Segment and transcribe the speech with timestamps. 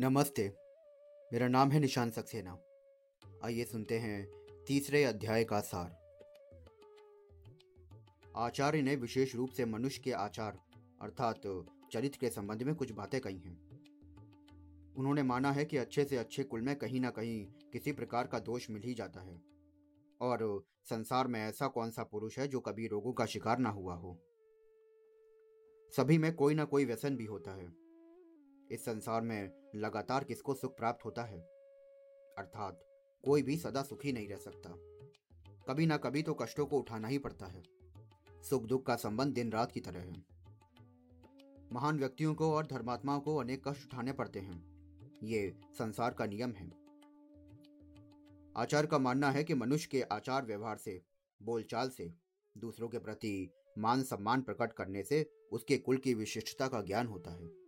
[0.00, 0.54] नमस्ते।
[1.32, 2.58] मेरा नाम है निशान सक्सेना।
[3.44, 6.20] आइए सुनते हैं तीसरे अध्याय का सार।
[8.36, 10.60] आचार्य ने विशेष रूप से मनुष्य के आचार,
[11.00, 11.40] अर्थात
[11.92, 13.70] चरित्र के संबंध में कुछ बातें कही हैं।
[14.94, 18.38] उन्होंने माना है कि अच्छे से अच्छे कुल में कहीं ना कहीं किसी प्रकार का
[18.38, 19.42] दोष मिल ही जाता है।
[20.20, 23.94] और संसार में ऐसा कौन सा पुरुष है जो कभी रोगों का शिकार ना हुआ
[23.94, 24.18] हो?
[25.96, 27.85] सभी में कोई ना कोई व्यसन भी होता है।
[28.72, 31.40] इस संसार में लगातार किसको सुख प्राप्त होता है?
[32.38, 32.80] अर्थात,
[33.24, 34.70] कोई भी सदा सुखी नहीं रह सकता।
[35.68, 37.62] कभी ना कभी तो कष्टों को उठाना ही पड़ता है।
[38.42, 40.24] सुख दुख का संबंध दिन रात की तरह है।
[41.72, 44.76] महान व्यक्तियों को और धर्मात्माओं को अनेक कष्ट उठाने पड़ते हैं।
[45.22, 46.72] ये संसार का नियम है।
[48.56, 51.02] आचार का मानना है कि मनुष्य के आचार व्यवहार से,
[51.42, 52.14] बोलचाल से,
[52.58, 57.30] दूसरों के प्रति मान सम्मान प्रकट करने से उसके कुल की विशिष्टता का ज्ञान होता
[57.30, 57.65] है।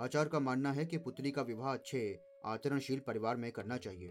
[0.00, 4.08] आचार का मानना है कि पुत्री का विवाह अच्छे, आचरणशील परिवार में करना चाहिए।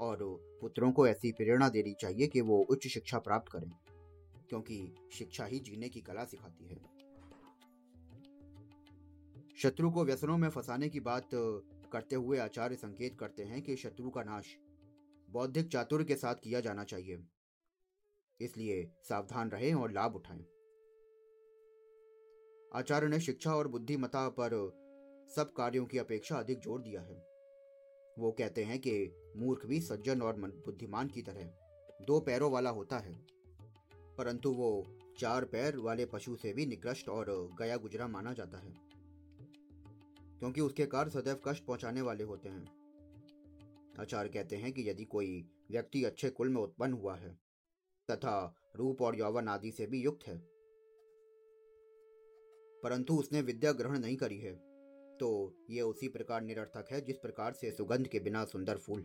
[0.00, 0.18] और
[0.60, 3.70] पुत्रों को ऐसी प्रेरणा देनी चाहिए कि वो उच्च शिक्षा प्राप्त करें,
[4.48, 6.80] क्योंकि शिक्षा ही जीने की कला सिखाती है।
[9.58, 11.28] शत्रु को व्यसनों में फंसाने की बात
[11.92, 14.56] करते हुए आचार्य संकेत करते हैं कि शत्रु का नाश
[15.30, 17.24] बौद्धिक चातुर्य के साथ किया जाना चाहिए।
[18.40, 20.44] इसलिए सावधान रहें और लाभ उठाएँ।
[22.74, 24.81] आचार्य ने शिक्षा और बुद्धिमता पर
[25.32, 27.14] सब कार्यों की अपेक्षा अधिक ज़ोर दिया है।
[28.16, 28.92] वो कहते हैं कि
[29.36, 33.14] मूर्ख भी सज्जन और बुद्धिमान की तरह दो पैरों वाला होता है।
[34.18, 34.70] परंतु वो
[35.18, 37.26] चार पैर वाले पशु से भी निकृष्ट और
[37.58, 38.72] गया गुजरा माना जाता है,
[40.38, 42.64] क्योंकि उसके कार्य सदैव कष्ट पहुँचाने वाले होते हैं।
[44.00, 47.32] आचार्य कहते हैं कि यदि कोई व्यक्ति अच्छे कुल में उत्पन्न हुआ है,
[48.08, 48.34] तथा
[48.76, 50.36] रूप और यौवन आदि से भी युक्त है,
[52.82, 54.52] परंतु उसने विद्या ग्रहण नहीं करी है
[55.22, 59.00] तो ये उसी प्रकार निरर्थक है जिस प्रकार से सुगंध के बिना सुंदर फूल।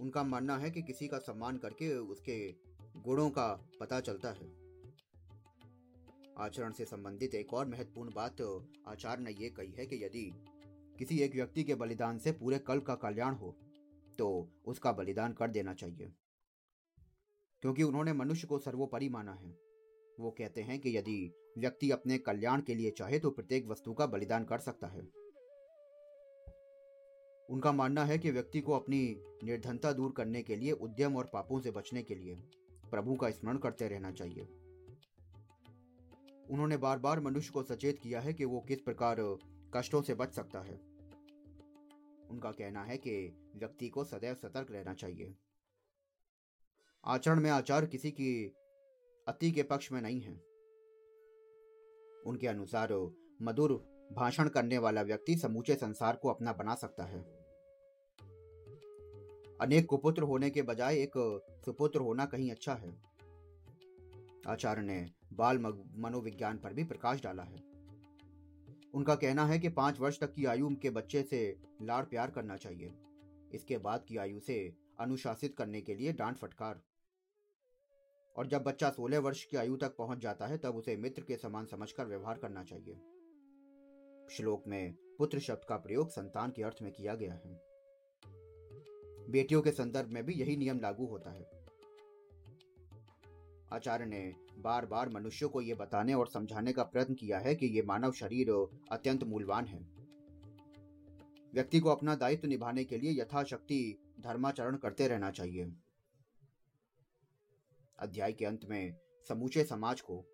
[0.00, 2.54] उनका मानना है कि किसी का सम्मान करके उसके
[2.96, 4.46] गुणों का पता चलता है।
[6.38, 8.40] आचरण से संबंधित एक और महत्वपूर्ण बात
[8.88, 10.24] आचार्य ने यह कही है कि यदि
[10.98, 13.54] किसी एक व्यक्ति के बलिदान से पूरे कल्प का कल्याण हो
[14.18, 16.12] तो उसका बलिदान कर देना चाहिए।
[17.62, 19.50] क्योंकि उन्होंने मनुष्य को सर्वोपरि माना है।
[20.20, 24.06] वो कहते हैं कि यदि व्यक्ति अपने कल्याण के लिए चाहे तो प्रत्येक वस्तु का
[24.06, 25.00] बलिदान कर सकता है।
[27.48, 31.60] उनका मानना है कि व्यक्ति को अपनी निर्धनता दूर करने के लिए, उद्यम और पापों
[31.60, 32.34] से बचने के लिए
[32.90, 34.42] प्रभु का स्मरण करते रहना चाहिए।
[36.50, 39.16] उन्होंने बार बार मनुष्य को सचेत किया है कि वो किस प्रकार
[39.74, 40.80] कष्टों से बच सकता है।
[42.30, 45.34] उनका कहना है कि व्यक्ति को सदैव सतर्क रहना चाहिए।
[47.04, 48.54] आचरण में आचार किसी की
[49.28, 50.47] अति के पक्ष में नहीं है।
[52.28, 52.92] उनके अनुसार
[53.42, 53.72] मधुर
[54.12, 57.20] भाषण करने वाला व्यक्ति समूचे संसार को अपना बना सकता है।
[59.60, 61.12] अनेक कुपुत्र होने के बजाय एक
[61.64, 62.96] सुपुत्र होना कहीं अच्छा है।
[64.46, 65.58] आचार्य ने बाल
[65.96, 67.62] मनोविज्ञान पर भी प्रकाश डाला है।
[68.94, 71.40] उनका कहना है कि पाँच वर्ष तक की आयु के बच्चे से
[71.82, 72.94] लाड़ प्यार करना चाहिए।
[73.54, 76.80] इसके बाद की आयु से अनुशासित करने के लिए डांट फटकार।
[78.38, 81.36] और जब बच्चा सोलह वर्ष की आयु तक पहुँच जाता है, तब उसे मित्र के
[81.36, 82.94] समान समझकर व्यवहार करना चाहिए।
[84.30, 87.60] श्लोक में पुत्र शब्द का प्रयोग संतान के अर्थ में किया गया है।
[89.30, 91.50] बेटियों के संदर्भ में भी यही नियम लागू होता है।
[93.72, 97.66] आचार्य ने बार बार मनुष्यों को यह बताने और समझाने का प्रयत्न किया है कि
[97.66, 99.80] यह मानव शरीर अत्यंत मूल्यवान है।
[101.54, 105.72] व्यक्ति को अपना दायित्व निभाने के लिए यथाशक्ति धर्माचरण करते रहना चाहिए।
[107.98, 108.94] अध्याय के अंत में
[109.28, 110.24] समूचे समाज को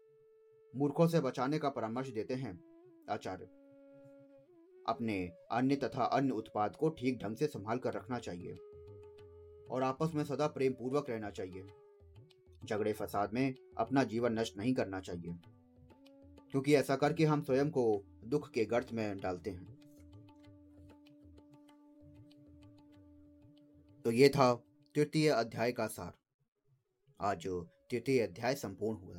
[0.74, 2.58] मूर्खों से बचाने का परामर्श देते हैं
[3.10, 3.44] आचार्य।
[4.86, 5.16] अपने
[5.50, 8.54] अन्य तथा अन्य उत्पाद को ठीक ढंग से संभाल कर रखना चाहिए
[9.70, 11.66] और आपस में सदा प्रेम पूर्वक रहना चाहिए।
[12.62, 15.34] झगड़े फसाद में अपना जीवन नष्ट नहीं करना चाहिए,
[16.52, 19.72] क्योंकि ऐसा करके हम स्वयं को दुख के गर्त में डालते हैं।
[24.04, 24.52] तो ये था
[24.94, 26.12] तृतीय अध्याय का सार।
[27.20, 27.46] आज
[27.90, 29.16] तृतीय अध्याय संपूर्ण हुआ।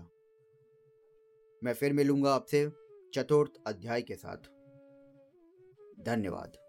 [1.64, 2.70] मैं फिर मिलूँगा आपसे
[3.14, 4.38] चतुर्थ अध्याय के साथ।
[6.04, 6.65] धन्यवाद।